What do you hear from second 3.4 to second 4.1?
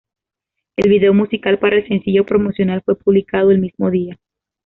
el mismo